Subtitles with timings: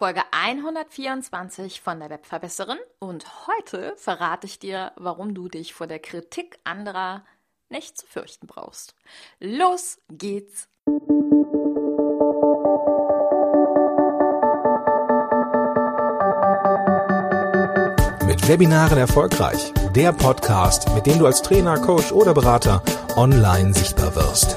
[0.00, 5.98] Folge 124 von der Webverbesserin und heute verrate ich dir, warum du dich vor der
[5.98, 7.22] Kritik anderer
[7.68, 8.94] nicht zu fürchten brauchst.
[9.40, 10.70] Los geht's!
[18.26, 19.74] Mit Webinaren erfolgreich.
[19.94, 22.82] Der Podcast, mit dem du als Trainer, Coach oder Berater
[23.16, 24.56] online sichtbar wirst.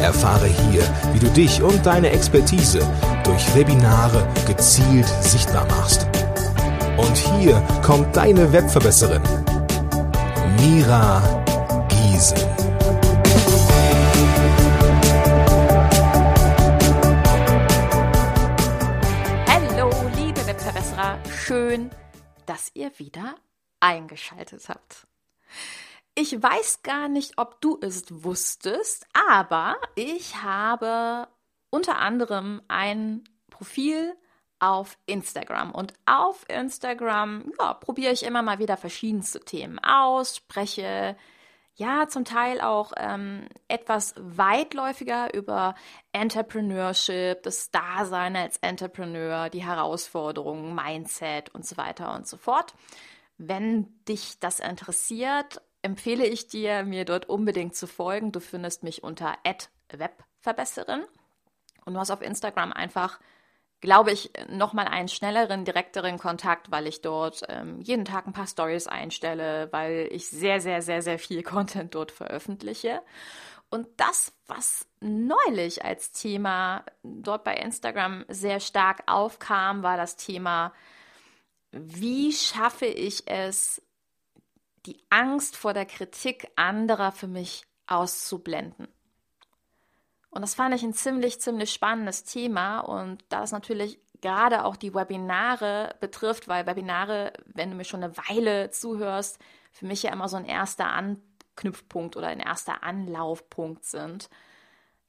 [0.00, 0.82] Erfahre hier,
[1.12, 2.88] wie du dich und deine Expertise
[3.28, 6.06] durch Webinare gezielt sichtbar machst.
[6.96, 9.22] Und hier kommt deine Webverbesserin,
[10.58, 11.20] Mira
[11.90, 12.38] Giesen.
[19.46, 21.90] Hallo, liebe Webverbesserer, schön,
[22.46, 23.34] dass ihr wieder
[23.80, 25.06] eingeschaltet habt.
[26.14, 31.28] Ich weiß gar nicht, ob du es wusstest, aber ich habe
[31.70, 34.14] unter anderem ein Profil
[34.58, 35.72] auf Instagram.
[35.72, 41.16] Und auf Instagram ja, probiere ich immer mal wieder verschiedenste Themen aus, spreche
[41.74, 45.76] ja zum Teil auch ähm, etwas weitläufiger über
[46.12, 52.74] Entrepreneurship, das Dasein als Entrepreneur, die Herausforderungen, Mindset und so weiter und so fort.
[53.36, 58.32] Wenn dich das interessiert, empfehle ich dir, mir dort unbedingt zu folgen.
[58.32, 59.36] Du findest mich unter
[59.90, 61.04] @webverbesserin.
[61.88, 63.18] Und du hast auf Instagram einfach,
[63.80, 68.46] glaube ich, nochmal einen schnelleren, direkteren Kontakt, weil ich dort ähm, jeden Tag ein paar
[68.46, 73.00] Stories einstelle, weil ich sehr, sehr, sehr, sehr viel Content dort veröffentliche.
[73.70, 80.74] Und das, was neulich als Thema dort bei Instagram sehr stark aufkam, war das Thema,
[81.70, 83.80] wie schaffe ich es,
[84.84, 88.88] die Angst vor der Kritik anderer für mich auszublenden.
[90.30, 92.80] Und das fand ich ein ziemlich, ziemlich spannendes Thema.
[92.80, 98.02] Und da es natürlich gerade auch die Webinare betrifft, weil Webinare, wenn du mir schon
[98.02, 99.38] eine Weile zuhörst,
[99.72, 104.28] für mich ja immer so ein erster Anknüpfpunkt oder ein erster Anlaufpunkt sind.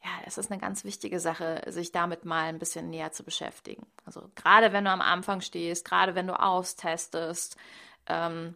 [0.03, 3.85] Ja, es ist eine ganz wichtige Sache, sich damit mal ein bisschen näher zu beschäftigen.
[4.06, 7.58] Also gerade wenn du am Anfang stehst, gerade wenn du austestest,
[8.08, 8.56] ähm,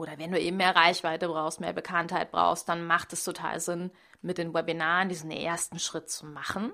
[0.00, 3.90] oder wenn du eben mehr Reichweite brauchst, mehr Bekanntheit brauchst, dann macht es total Sinn,
[4.22, 6.72] mit den Webinaren diesen ersten Schritt zu machen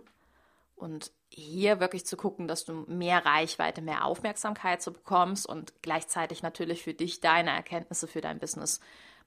[0.77, 6.45] und hier wirklich zu gucken, dass du mehr Reichweite, mehr Aufmerksamkeit so bekommst und gleichzeitig
[6.45, 8.79] natürlich für dich deine Erkenntnisse für dein Business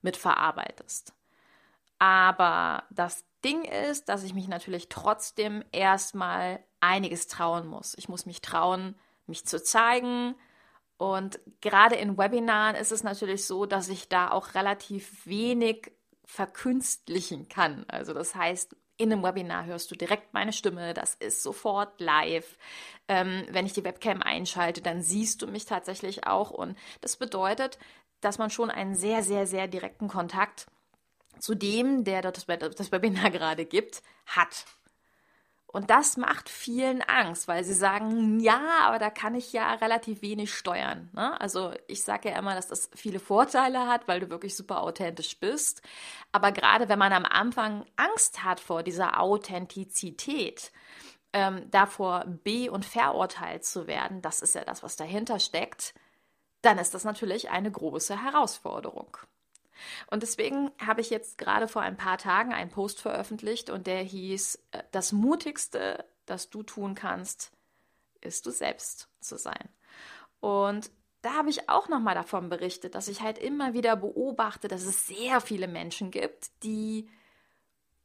[0.02, 1.14] mitverarbeitest.
[1.98, 7.96] Aber das Ding ist, dass ich mich natürlich trotzdem erstmal einiges trauen muss.
[7.98, 8.96] Ich muss mich trauen,
[9.28, 10.36] mich zu zeigen.
[11.00, 15.94] Und gerade in Webinaren ist es natürlich so, dass ich da auch relativ wenig
[16.26, 17.86] verkünstlichen kann.
[17.88, 22.58] Also das heißt, in einem Webinar hörst du direkt meine Stimme, das ist sofort live.
[23.08, 26.52] Ähm, wenn ich die Webcam einschalte, dann siehst du mich tatsächlich auch.
[26.52, 27.80] Und das bedeutet,
[28.20, 30.68] dass man schon einen sehr, sehr, sehr direkten Kontakt
[31.40, 34.66] zu dem, der dort das, das Webinar gerade gibt, hat.
[35.72, 40.24] Und das macht vielen Angst, weil sie sagen, ja, aber da kann ich ja relativ
[40.24, 41.12] wenig steuern.
[41.14, 41.40] Ne?
[41.40, 45.40] Also ich sage ja immer, dass das viele Vorteile hat, weil du wirklich super authentisch
[45.40, 45.84] bist.
[46.32, 50.72] Aber gerade wenn man am Anfang Angst hat vor dieser Authentizität,
[51.34, 55.94] ähm, davor be- und verurteilt zu werden, das ist ja das, was dahinter steckt,
[56.64, 59.18] dann ist das natürlich eine große Herausforderung.
[60.08, 64.02] Und deswegen habe ich jetzt gerade vor ein paar Tagen einen Post veröffentlicht und der
[64.02, 67.52] hieß, äh, das Mutigste, das du tun kannst,
[68.22, 69.70] ist du selbst zu sein.
[70.40, 70.92] Und
[71.22, 75.08] da habe ich auch nochmal davon berichtet, dass ich halt immer wieder beobachte, dass es
[75.08, 77.10] sehr viele Menschen gibt, die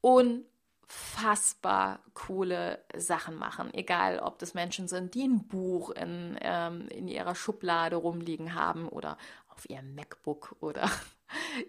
[0.00, 3.72] unfassbar coole Sachen machen.
[3.72, 8.88] Egal, ob das Menschen sind, die ein Buch in, ähm, in ihrer Schublade rumliegen haben
[8.88, 9.16] oder
[9.48, 10.90] auf ihrem MacBook oder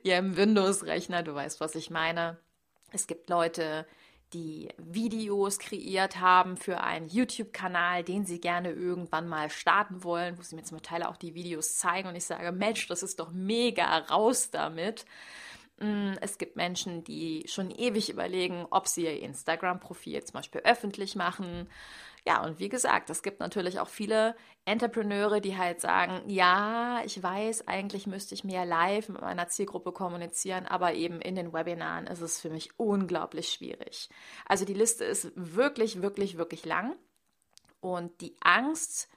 [0.04, 1.24] ihrem Windows-Rechner.
[1.24, 2.38] Du weißt, was ich meine.
[2.92, 3.86] Es gibt Leute,
[4.34, 10.42] die Videos kreiert haben für einen YouTube-Kanal, den sie gerne irgendwann mal starten wollen, wo
[10.42, 13.32] sie mir zum Teil auch die Videos zeigen und ich sage, Mensch, das ist doch
[13.32, 15.06] mega raus damit.
[15.78, 21.16] Mm, es gibt Menschen, die schon ewig überlegen, ob sie ihr Instagram-Profil zum Beispiel öffentlich
[21.16, 21.70] machen.
[22.28, 27.22] Ja, und wie gesagt, es gibt natürlich auch viele Entrepreneure, die halt sagen, ja, ich
[27.22, 32.08] weiß, eigentlich müsste ich mehr live mit meiner Zielgruppe kommunizieren, aber eben in den Webinaren
[32.08, 34.10] ist es für mich unglaublich schwierig.
[34.48, 36.96] Also die Liste ist wirklich, wirklich, wirklich lang.
[37.80, 39.08] Und die Angst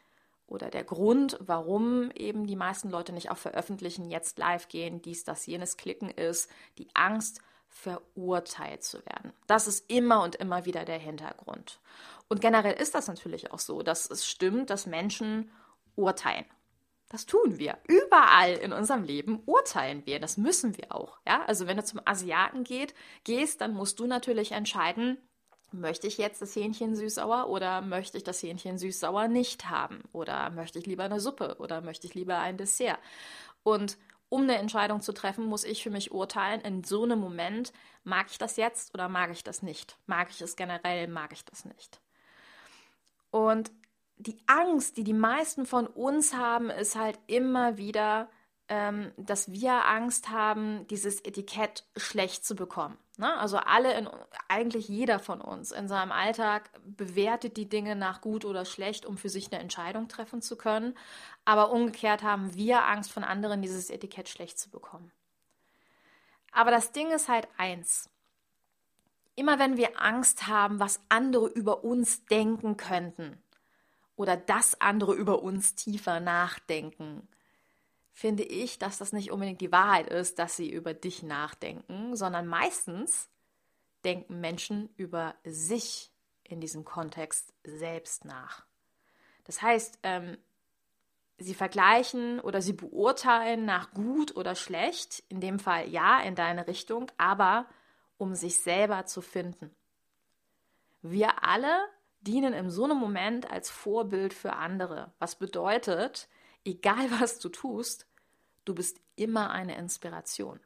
[0.48, 5.24] oder der Grund, warum eben die meisten Leute nicht auf Veröffentlichen, jetzt live gehen, dies,
[5.24, 9.32] das, jenes klicken, ist die Angst, verurteilt zu werden.
[9.46, 11.80] Das ist immer und immer wieder der Hintergrund.
[12.28, 15.50] Und generell ist das natürlich auch so, dass es stimmt, dass Menschen
[15.94, 16.46] urteilen.
[17.10, 17.78] Das tun wir.
[17.86, 20.20] Überall in unserem Leben urteilen wir.
[20.20, 21.18] Das müssen wir auch.
[21.26, 21.42] Ja?
[21.46, 22.94] Also wenn du zum Asiaten geht,
[23.24, 25.16] gehst, dann musst du natürlich entscheiden,
[25.72, 30.02] möchte ich jetzt das Hähnchen süß-sauer oder möchte ich das Hähnchen süß-sauer nicht haben?
[30.12, 32.98] Oder möchte ich lieber eine Suppe oder möchte ich lieber ein Dessert?
[33.62, 33.98] Und
[34.30, 37.72] um eine Entscheidung zu treffen, muss ich für mich urteilen, in so einem Moment,
[38.04, 39.96] mag ich das jetzt oder mag ich das nicht?
[40.06, 42.00] Mag ich es generell, mag ich das nicht?
[43.30, 43.70] Und
[44.16, 48.28] die Angst, die die meisten von uns haben, ist halt immer wieder,
[48.68, 52.98] ähm, dass wir Angst haben, dieses Etikett schlecht zu bekommen.
[53.18, 53.36] Ne?
[53.36, 54.08] Also alle, in,
[54.46, 59.18] eigentlich jeder von uns in seinem Alltag bewertet die Dinge nach gut oder schlecht, um
[59.18, 60.96] für sich eine Entscheidung treffen zu können.
[61.44, 65.10] Aber umgekehrt haben wir Angst von anderen, dieses Etikett schlecht zu bekommen.
[66.52, 68.08] Aber das Ding ist halt eins.
[69.34, 73.42] Immer wenn wir Angst haben, was andere über uns denken könnten,
[74.14, 77.28] oder dass andere über uns tiefer nachdenken,
[78.18, 82.48] finde ich, dass das nicht unbedingt die Wahrheit ist, dass sie über dich nachdenken, sondern
[82.48, 83.30] meistens
[84.04, 86.10] denken Menschen über sich
[86.42, 88.66] in diesem Kontext selbst nach.
[89.44, 90.36] Das heißt, ähm,
[91.36, 96.66] sie vergleichen oder sie beurteilen nach gut oder schlecht, in dem Fall ja in deine
[96.66, 97.66] Richtung, aber
[98.16, 99.70] um sich selber zu finden.
[101.02, 101.86] Wir alle
[102.22, 105.12] dienen in so einem Moment als Vorbild für andere.
[105.20, 106.28] Was bedeutet,
[106.68, 108.06] egal was du tust,
[108.64, 110.60] du bist immer eine Inspiration.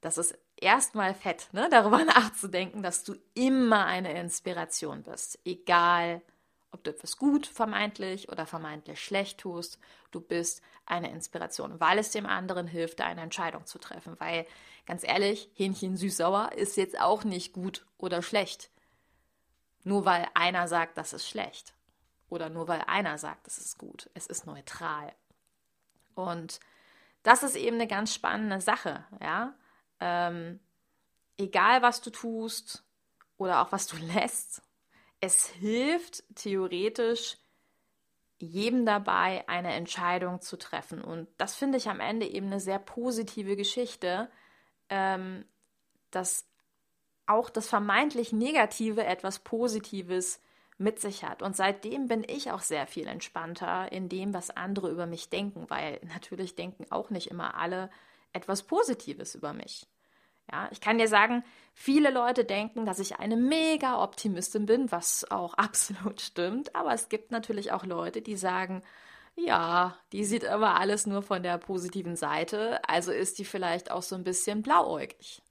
[0.00, 1.68] Das ist erstmal fett, ne?
[1.70, 5.38] darüber nachzudenken, dass du immer eine Inspiration bist.
[5.44, 6.22] Egal,
[6.70, 9.78] ob du etwas gut vermeintlich oder vermeintlich schlecht tust,
[10.10, 14.16] du bist eine Inspiration, weil es dem anderen hilft, eine Entscheidung zu treffen.
[14.18, 14.46] Weil,
[14.86, 18.70] ganz ehrlich, Hähnchen süß-sauer ist jetzt auch nicht gut oder schlecht.
[19.84, 21.74] Nur weil einer sagt, das ist schlecht.
[22.28, 24.10] Oder nur weil einer sagt, das ist gut.
[24.14, 25.12] Es ist neutral.
[26.14, 26.60] Und
[27.22, 29.54] das ist eben eine ganz spannende Sache, ja.
[30.00, 30.60] Ähm,
[31.36, 32.84] egal was du tust
[33.36, 34.62] oder auch was du lässt,
[35.20, 37.38] es hilft theoretisch
[38.38, 41.02] jedem dabei, eine Entscheidung zu treffen.
[41.02, 44.30] Und das finde ich am Ende eben eine sehr positive Geschichte,
[44.88, 45.44] ähm,
[46.12, 46.46] dass
[47.26, 50.40] auch das vermeintlich Negative etwas Positives
[50.78, 51.42] mit sich hat.
[51.42, 55.66] Und seitdem bin ich auch sehr viel entspannter in dem, was andere über mich denken,
[55.68, 57.90] weil natürlich denken auch nicht immer alle
[58.32, 59.86] etwas Positives über mich.
[60.50, 61.44] Ja, ich kann dir sagen,
[61.74, 66.74] viele Leute denken, dass ich eine mega Optimistin bin, was auch absolut stimmt.
[66.74, 68.82] Aber es gibt natürlich auch Leute, die sagen,
[69.34, 74.02] ja, die sieht aber alles nur von der positiven Seite, also ist die vielleicht auch
[74.02, 75.42] so ein bisschen blauäugig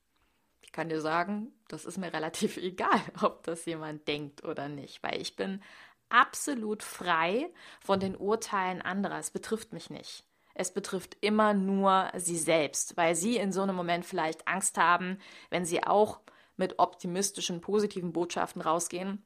[0.71, 5.21] kann dir sagen, das ist mir relativ egal, ob das jemand denkt oder nicht, weil
[5.21, 5.61] ich bin
[6.09, 9.19] absolut frei von den Urteilen anderer.
[9.19, 10.23] Es betrifft mich nicht.
[10.53, 15.19] Es betrifft immer nur sie selbst, weil sie in so einem Moment vielleicht Angst haben,
[15.49, 16.19] wenn sie auch
[16.55, 19.23] mit optimistischen, positiven Botschaften rausgehen,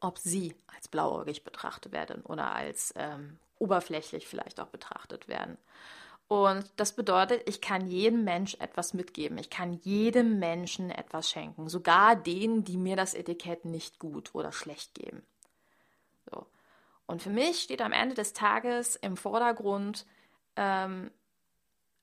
[0.00, 5.58] ob sie als blauäugig betrachtet werden oder als ähm, oberflächlich vielleicht auch betrachtet werden.
[6.28, 9.38] Und das bedeutet, ich kann jedem Mensch etwas mitgeben.
[9.38, 11.70] Ich kann jedem Menschen etwas schenken.
[11.70, 15.22] Sogar denen, die mir das Etikett nicht gut oder schlecht geben.
[16.30, 16.46] So.
[17.06, 20.04] Und für mich steht am Ende des Tages im Vordergrund,
[20.56, 21.10] ähm,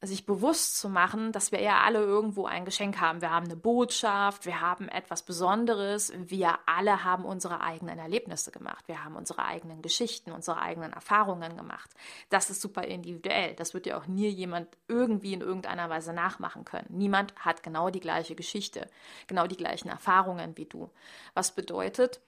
[0.06, 3.22] sich bewusst zu machen, dass wir ja alle irgendwo ein Geschenk haben.
[3.22, 8.88] Wir haben eine Botschaft, wir haben etwas Besonderes, wir alle haben unsere eigenen Erlebnisse gemacht,
[8.88, 11.90] wir haben unsere eigenen Geschichten, unsere eigenen Erfahrungen gemacht.
[12.30, 13.54] Das ist super individuell.
[13.56, 16.88] Das wird ja auch nie jemand irgendwie in irgendeiner Weise nachmachen können.
[16.90, 18.88] Niemand hat genau die gleiche Geschichte,
[19.28, 20.90] genau die gleichen Erfahrungen wie du.
[21.34, 22.22] Was bedeutet,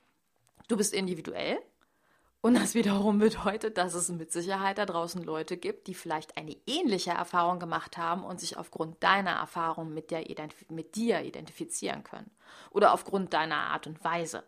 [0.67, 1.60] du bist individuell,
[2.48, 6.56] und das wiederum bedeutet, dass es mit Sicherheit da draußen Leute gibt, die vielleicht eine
[6.66, 10.24] ähnliche Erfahrung gemacht haben und sich aufgrund deiner Erfahrung mit, der
[10.70, 12.32] mit dir identifizieren können.
[12.72, 14.44] Oder aufgrund deiner Art und Weise.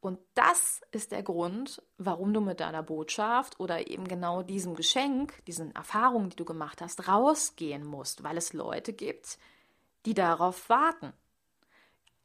[0.00, 5.44] Und das ist der Grund, warum du mit deiner Botschaft oder eben genau diesem Geschenk,
[5.46, 9.38] diesen Erfahrungen, die du gemacht hast, rausgehen musst, weil es Leute gibt,
[10.06, 11.12] die darauf warten.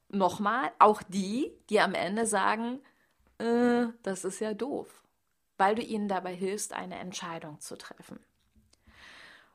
[0.09, 2.79] Nochmal, auch die, die am Ende sagen,
[3.39, 5.03] äh, das ist ja doof,
[5.57, 8.19] weil du ihnen dabei hilfst, eine Entscheidung zu treffen.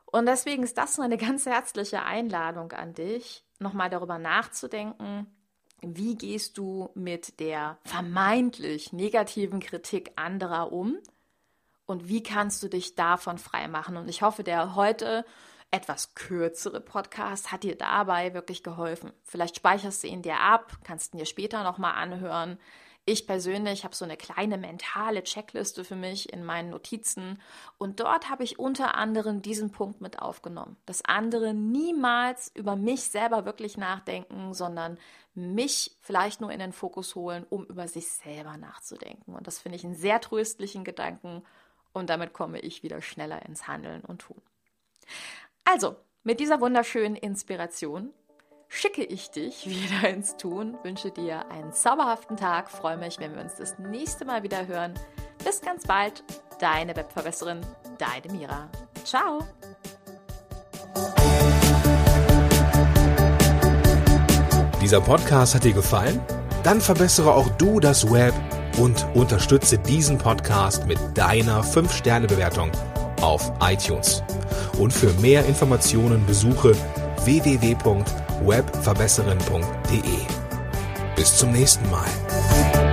[0.05, 5.27] Und deswegen ist das eine ganz herzliche Einladung an dich, nochmal darüber nachzudenken,
[5.81, 10.97] wie gehst du mit der vermeintlich negativen Kritik anderer um
[11.85, 13.97] und wie kannst du dich davon freimachen.
[13.97, 15.25] Und ich hoffe, der heute
[15.71, 19.11] etwas kürzere Podcast hat dir dabei wirklich geholfen.
[19.23, 22.59] Vielleicht speicherst du ihn dir ab, kannst ihn dir später nochmal anhören.
[23.05, 27.41] Ich persönlich habe so eine kleine mentale Checkliste für mich in meinen Notizen
[27.77, 33.03] und dort habe ich unter anderem diesen Punkt mit aufgenommen, dass andere niemals über mich
[33.03, 34.97] selber wirklich nachdenken, sondern
[35.33, 39.35] mich vielleicht nur in den Fokus holen, um über sich selber nachzudenken.
[39.35, 41.43] Und das finde ich einen sehr tröstlichen Gedanken
[41.91, 44.41] und damit komme ich wieder schneller ins Handeln und Tun.
[45.65, 48.13] Also, mit dieser wunderschönen Inspiration
[48.73, 53.41] schicke ich dich wieder ins Tun, wünsche dir einen zauberhaften Tag, freue mich, wenn wir
[53.41, 54.93] uns das nächste Mal wieder hören.
[55.45, 56.23] Bis ganz bald,
[56.59, 57.61] deine Webverbesserin,
[57.97, 58.69] deine Mira.
[59.03, 59.45] Ciao!
[64.81, 66.19] Dieser Podcast hat dir gefallen?
[66.63, 68.33] Dann verbessere auch du das Web
[68.77, 72.71] und unterstütze diesen Podcast mit deiner 5-Sterne-Bewertung
[73.21, 74.23] auf iTunes.
[74.79, 76.75] Und für mehr Informationen besuche
[78.45, 79.99] webverbesserin.de.
[81.15, 82.92] Bis zum nächsten Mal.